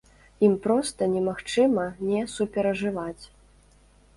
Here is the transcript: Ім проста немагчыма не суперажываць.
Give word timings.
Ім 0.45 0.53
проста 0.63 1.09
немагчыма 1.11 1.85
не 2.13 2.25
суперажываць. 2.37 3.25